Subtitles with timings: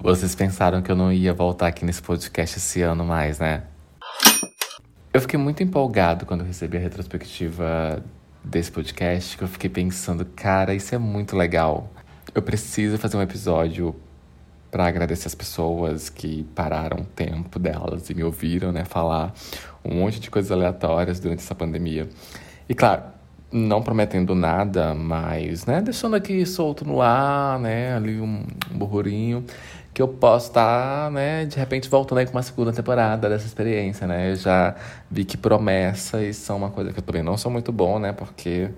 [0.00, 3.64] Vocês pensaram que eu não ia voltar aqui nesse podcast esse ano mais, né?
[5.12, 8.02] Eu fiquei muito empolgado quando recebi a retrospectiva
[8.44, 11.92] desse podcast, que eu fiquei pensando, cara, isso é muito legal.
[12.32, 13.94] Eu preciso fazer um episódio
[14.70, 19.32] para agradecer as pessoas que pararam o tempo delas e me ouviram, né, falar
[19.84, 22.08] um monte de coisas aleatórias durante essa pandemia.
[22.68, 23.02] E claro,
[23.50, 29.44] não prometendo nada, mas, né, deixando aqui solto no ar, né, ali um, um burburinho,
[29.94, 33.46] que eu posso estar, tá, né, de repente voltando aí com uma segunda temporada dessa
[33.46, 34.30] experiência, né.
[34.30, 34.74] Eu já
[35.10, 38.70] vi que promessas são uma coisa que eu também não sou muito bom, né, porque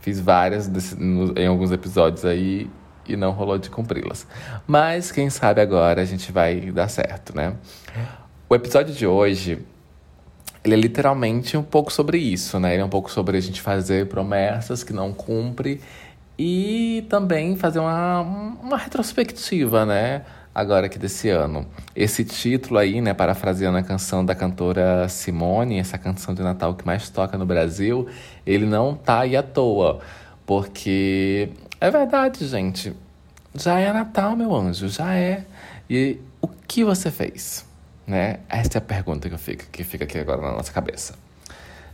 [0.00, 2.70] fiz várias desse, no, em alguns episódios aí
[3.06, 4.26] e não rolou de cumpri-las.
[4.66, 7.54] Mas quem sabe agora a gente vai dar certo, né?
[8.48, 9.64] O episódio de hoje
[10.68, 12.74] ele é literalmente um pouco sobre isso, né?
[12.74, 15.80] Ele é um pouco sobre a gente fazer promessas que não cumpre
[16.38, 18.20] e também fazer uma,
[18.62, 20.22] uma retrospectiva, né?
[20.54, 21.66] Agora aqui desse ano.
[21.96, 26.84] Esse título aí, né, parafraseando a canção da cantora Simone, essa canção de Natal que
[26.84, 28.06] mais toca no Brasil,
[28.44, 30.00] ele não tá aí à toa,
[30.44, 32.92] porque é verdade, gente.
[33.54, 35.44] Já é Natal, meu anjo, já é.
[35.88, 37.67] E o que você fez?
[38.08, 38.40] Né?
[38.48, 41.14] Essa é a pergunta que, fica, que fica aqui agora na nossa cabeça.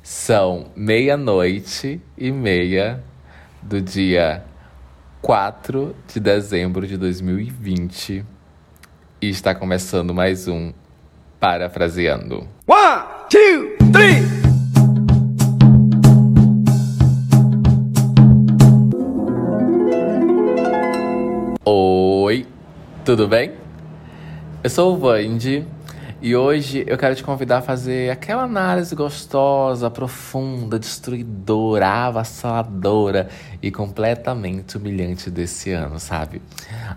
[0.00, 3.02] São meia-noite e meia
[3.60, 4.44] do dia
[5.20, 8.24] 4 de dezembro de 2020
[9.20, 10.72] e está começando mais um
[11.40, 12.48] Parafraseando.
[12.64, 14.22] One, two, three!
[21.64, 22.46] Oi,
[23.04, 23.52] tudo bem?
[24.62, 25.66] Eu sou o Vandy
[26.24, 33.28] e hoje eu quero te convidar a fazer aquela análise gostosa, profunda, destruidora, avassaladora
[33.60, 36.40] e completamente humilhante desse ano, sabe?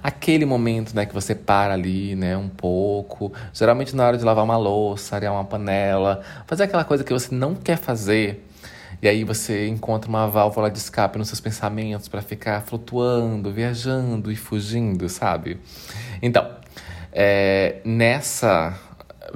[0.02, 4.46] Aquele momento, né, que você para ali, né, um pouco, geralmente na hora de lavar
[4.46, 8.48] uma louça, arear uma panela, fazer aquela coisa que você não quer fazer
[9.02, 14.32] e aí você encontra uma válvula de escape nos seus pensamentos para ficar flutuando, viajando
[14.32, 15.60] e fugindo, sabe?
[16.22, 16.50] Então,
[17.12, 18.87] é, nessa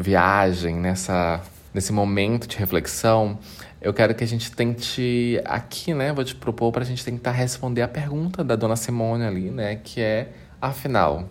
[0.02, 1.42] viagem, nessa,
[1.74, 3.38] nesse momento de reflexão,
[3.82, 6.14] eu quero que a gente tente aqui, né?
[6.14, 9.80] Vou te propor para a gente tentar responder a pergunta da dona Simone ali, né?
[9.84, 10.30] Que é,
[10.62, 11.28] afinal,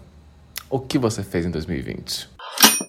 [0.69, 2.29] o que você fez em 2020?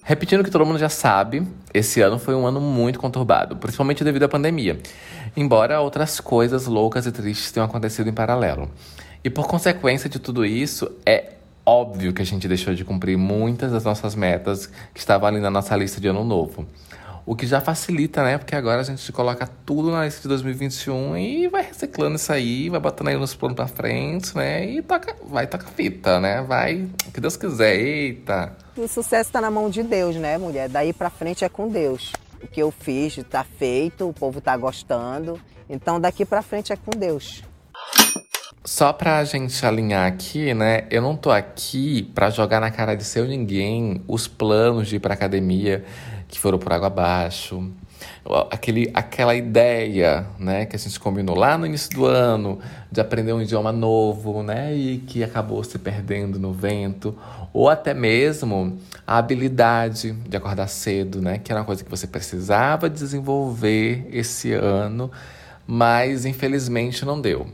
[0.02, 4.02] Repetindo o que todo mundo já sabe, esse ano foi um ano muito conturbado, principalmente
[4.02, 4.80] devido à pandemia,
[5.36, 8.68] embora outras coisas loucas e tristes tenham acontecido em paralelo.
[9.22, 11.34] E por consequência de tudo isso, é
[11.64, 15.50] óbvio que a gente deixou de cumprir muitas das nossas metas que estavam ali na
[15.50, 16.66] nossa lista de ano novo.
[17.24, 18.36] O que já facilita, né?
[18.36, 22.68] Porque agora a gente coloca tudo na lista de 2021 e vai reciclando isso aí,
[22.68, 24.66] vai botando aí nos planos pra frente, né?
[24.66, 26.42] E toca, vai tocar fita, né?
[26.42, 28.56] Vai, o que Deus quiser, eita.
[28.76, 30.68] O sucesso tá na mão de Deus, né, mulher?
[30.68, 32.12] Daí pra frente é com Deus.
[32.42, 35.38] O que eu fiz tá feito, o povo tá gostando.
[35.70, 37.44] Então daqui pra frente é com Deus.
[38.64, 40.84] Só pra gente alinhar aqui, né?
[40.88, 44.98] Eu não tô aqui pra jogar na cara de seu ninguém os planos de ir
[45.00, 45.84] pra academia
[46.28, 47.72] que foram por água abaixo.
[48.52, 53.32] Aquele, aquela ideia né, que a gente combinou lá no início do ano de aprender
[53.32, 57.18] um idioma novo né, e que acabou se perdendo no vento,
[57.52, 62.06] ou até mesmo a habilidade de acordar cedo, né, que era uma coisa que você
[62.06, 65.10] precisava desenvolver esse ano,
[65.66, 67.46] mas infelizmente não deu.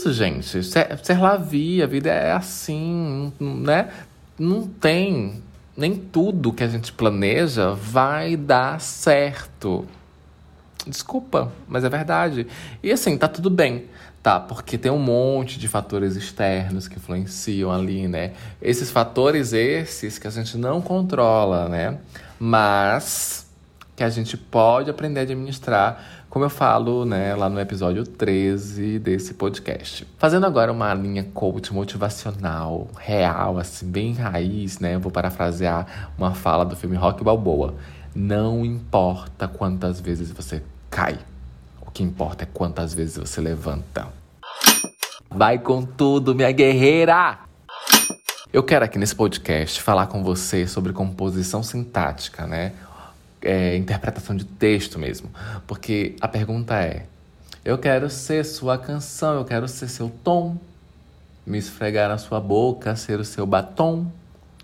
[0.00, 0.62] É isso, gente.
[0.64, 3.90] Ser, ser la vie, a vida é assim, né?
[4.38, 5.42] Não tem
[5.76, 9.86] nem tudo que a gente planeja vai dar certo.
[10.86, 12.46] Desculpa, mas é verdade.
[12.82, 13.84] E assim, tá tudo bem,
[14.22, 14.40] tá?
[14.40, 18.32] Porque tem um monte de fatores externos que influenciam ali, né?
[18.62, 21.98] Esses fatores, esses que a gente não controla, né?
[22.38, 23.46] Mas
[23.94, 29.00] que a gente pode aprender a administrar como eu falo, né, lá no episódio 13
[29.00, 30.06] desse podcast.
[30.16, 34.96] Fazendo agora uma linha coach motivacional, real, assim, bem raiz, né?
[34.96, 37.74] vou parafrasear uma fala do filme Rock Balboa.
[38.14, 41.18] Não importa quantas vezes você cai,
[41.84, 44.06] o que importa é quantas vezes você levanta.
[45.28, 47.40] Vai com tudo, minha guerreira!
[48.52, 52.72] Eu quero aqui nesse podcast falar com você sobre composição sintática, né?
[53.42, 55.30] É, interpretação de texto mesmo.
[55.66, 57.06] Porque a pergunta é:
[57.64, 60.56] eu quero ser sua canção, eu quero ser seu tom,
[61.46, 64.10] me esfregar na sua boca, ser o seu batom.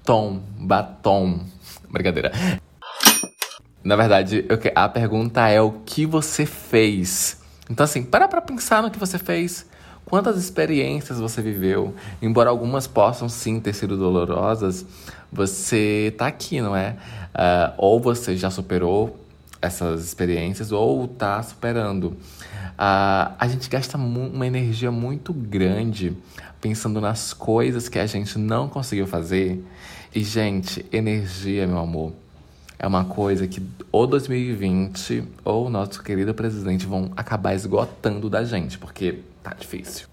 [0.04, 1.44] Tom, batom.
[1.90, 2.32] Brincadeira.
[3.82, 7.40] Na verdade, eu, a pergunta é o que você fez.
[7.70, 9.66] Então, assim, para pra pensar no que você fez.
[10.08, 11.92] Quantas experiências você viveu?
[12.22, 14.86] Embora algumas possam sim ter sido dolorosas,
[15.32, 16.96] você tá aqui, não é?
[17.34, 19.18] Uh, ou você já superou
[19.60, 22.10] essas experiências, ou tá superando.
[22.10, 26.16] Uh, a gente gasta uma energia muito grande
[26.60, 29.60] pensando nas coisas que a gente não conseguiu fazer.
[30.14, 32.12] E, gente, energia, meu amor,
[32.78, 33.60] é uma coisa que
[33.90, 39.20] ou 2020 ou nosso querido presidente vão acabar esgotando da gente, porque
[39.50, 40.08] tá difícil.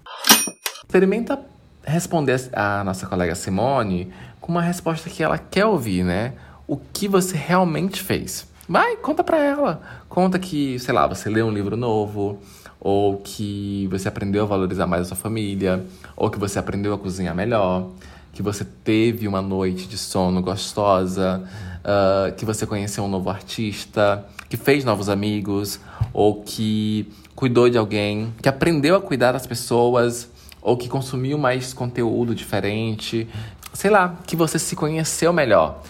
[0.84, 1.38] Experimenta
[1.84, 6.34] responder a nossa colega Simone com uma resposta que ela quer ouvir, né?
[6.68, 8.46] O que você realmente fez.
[8.68, 9.82] Vai, conta pra ela.
[10.08, 12.38] Conta que, sei lá, você leu um livro novo,
[12.80, 15.84] ou que você aprendeu a valorizar mais a sua família,
[16.16, 17.90] ou que você aprendeu a cozinhar melhor,
[18.32, 21.42] que você teve uma noite de sono gostosa,
[21.84, 25.80] uh, que você conheceu um novo artista, que fez novos amigos,
[26.14, 30.30] ou que cuidou de alguém, que aprendeu a cuidar das pessoas,
[30.62, 33.28] ou que consumiu mais conteúdo diferente,
[33.74, 35.82] sei lá, que você se conheceu melhor.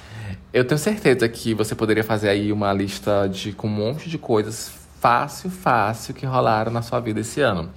[0.52, 4.18] Eu tenho certeza que você poderia fazer aí uma lista de com um monte de
[4.18, 7.70] coisas fácil, fácil que rolaram na sua vida esse ano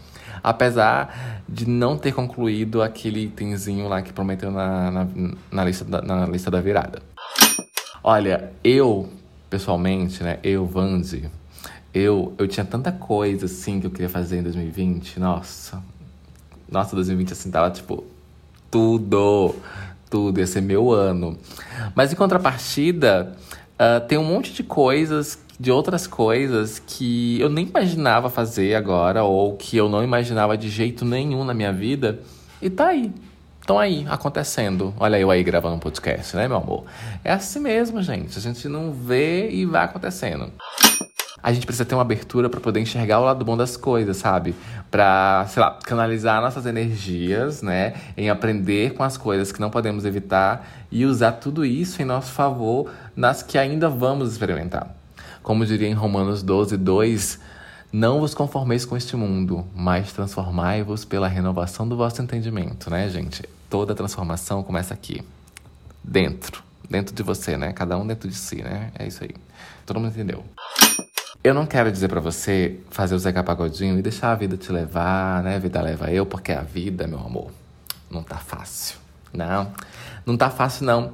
[0.43, 5.07] apesar de não ter concluído aquele itemzinho lá que prometeu na, na,
[5.51, 7.01] na, lista, da, na lista da virada.
[8.03, 9.09] Olha, eu,
[9.49, 11.29] pessoalmente, né, eu, Vanzi,
[11.97, 15.81] eu, eu tinha tanta coisa, assim, que eu queria fazer em 2020, nossa.
[16.69, 18.03] Nossa, 2020, assim, tava, tipo,
[18.69, 19.55] tudo,
[20.09, 21.37] tudo, ia ser meu ano.
[21.95, 23.35] Mas, em contrapartida,
[23.73, 29.23] uh, tem um monte de coisas de outras coisas que eu nem imaginava fazer agora,
[29.23, 32.19] ou que eu não imaginava de jeito nenhum na minha vida,
[32.61, 33.11] e tá aí.
[33.59, 34.93] Estão aí, acontecendo.
[34.97, 36.85] Olha eu aí gravando um podcast, né, meu amor?
[37.21, 38.37] É assim mesmo, gente.
[38.37, 40.49] A gente não vê e vai acontecendo.
[41.41, 44.55] A gente precisa ter uma abertura para poder enxergar o lado bom das coisas, sabe?
[44.89, 47.93] Para, sei lá, canalizar nossas energias, né?
[48.17, 52.31] Em aprender com as coisas que não podemos evitar e usar tudo isso em nosso
[52.31, 54.95] favor nas que ainda vamos experimentar.
[55.43, 57.39] Como diria em Romanos 12, 2,
[57.91, 63.43] não vos conformeis com este mundo, mas transformai-vos pela renovação do vosso entendimento, né, gente?
[63.69, 65.23] Toda transformação começa aqui,
[66.03, 67.71] dentro, dentro de você, né?
[67.71, 68.91] Cada um dentro de si, né?
[68.99, 69.31] É isso aí.
[69.85, 70.43] Todo mundo entendeu.
[71.47, 74.69] Eu não quero dizer para você fazer o Zeca Pagodinho e deixar a vida te
[74.69, 75.55] levar, né?
[75.55, 77.51] A vida leva eu, porque a vida, meu amor,
[78.11, 78.97] não tá fácil.
[79.31, 79.71] Não,
[80.25, 81.13] não tá fácil não.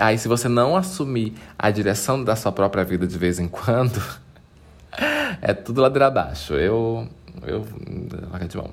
[0.00, 4.02] Aí se você não assumir a direção da sua própria vida de vez em quando,
[5.42, 6.54] é tudo ladeira abaixo.
[6.54, 7.06] Eu.
[7.42, 7.66] Eu.
[8.48, 8.70] de mão.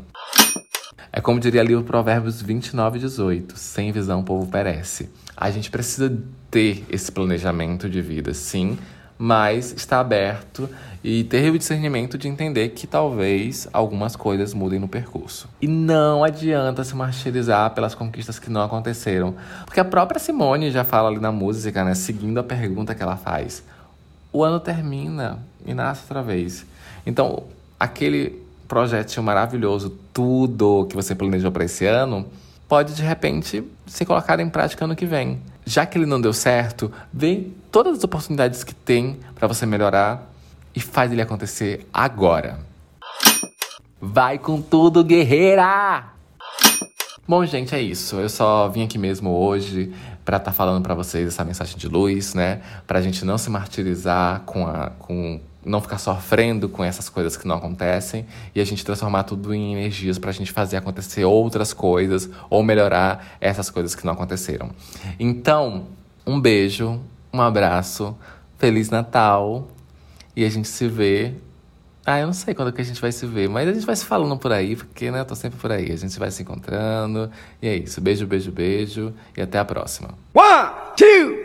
[1.11, 5.09] É como diria ali o Provérbios 29, 18: sem visão o povo perece.
[5.35, 6.17] A gente precisa
[6.49, 8.79] ter esse planejamento de vida, sim,
[9.21, 10.67] mas está aberto
[11.03, 15.47] e ter o discernimento de entender que talvez algumas coisas mudem no percurso.
[15.61, 20.83] E não adianta se martirizar pelas conquistas que não aconteceram, porque a própria Simone já
[20.83, 23.63] fala ali na música, né, seguindo a pergunta que ela faz.
[24.33, 26.65] O ano termina e nasce outra vez.
[27.05, 27.43] Então,
[27.79, 32.25] aquele projeto maravilhoso, tudo que você planejou para esse ano,
[32.67, 36.33] pode de repente ser colocado em prática ano que vem já que ele não deu
[36.33, 40.31] certo, vê todas as oportunidades que tem para você melhorar
[40.75, 42.59] e faz ele acontecer agora.
[43.99, 46.05] Vai com tudo, guerreira!
[47.27, 48.15] Bom, gente, é isso.
[48.15, 49.93] Eu só vim aqui mesmo hoje
[50.25, 52.61] para estar tá falando para vocês essa mensagem de luz, né?
[52.85, 57.47] Pra gente não se martirizar com a com não ficar sofrendo com essas coisas que
[57.47, 61.73] não acontecem e a gente transformar tudo em energias para a gente fazer acontecer outras
[61.73, 64.71] coisas ou melhorar essas coisas que não aconteceram.
[65.19, 65.85] Então,
[66.25, 66.99] um beijo,
[67.31, 68.17] um abraço,
[68.57, 69.67] feliz Natal
[70.35, 71.33] e a gente se vê.
[72.03, 73.95] Ah, eu não sei quando que a gente vai se ver, mas a gente vai
[73.95, 75.91] se falando por aí, porque né, eu tô sempre por aí.
[75.91, 77.29] A gente vai se encontrando.
[77.61, 78.01] E é isso.
[78.01, 79.13] Beijo, beijo, beijo.
[79.37, 80.09] E até a próxima.
[80.33, 81.43] One, two,